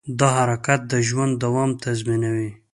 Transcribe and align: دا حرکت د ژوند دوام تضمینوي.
دا 0.19 0.27
حرکت 0.39 0.81
د 0.91 0.93
ژوند 1.07 1.33
دوام 1.43 1.69
تضمینوي. 1.83 2.49